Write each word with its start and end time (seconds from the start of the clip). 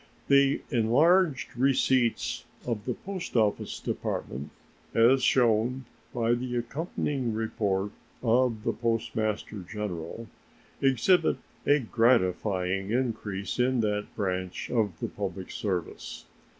The 0.29 0.63
enlarged 0.71 1.55
receipts 1.55 2.43
of 2.65 2.85
the 2.85 2.95
Post 2.95 3.35
Office 3.35 3.79
Department, 3.79 4.49
as 4.95 5.21
shown 5.21 5.85
by 6.11 6.33
the 6.33 6.55
accompanying 6.55 7.35
report 7.35 7.91
of 8.23 8.63
the 8.63 8.73
Postmaster 8.73 9.57
General, 9.59 10.25
exhibit 10.81 11.37
a 11.67 11.77
gratifying 11.77 12.89
increase 12.89 13.59
in 13.59 13.81
that 13.81 14.07
branch 14.15 14.71
of 14.71 14.99
the 14.99 15.07
public 15.07 15.51
service. 15.51 16.25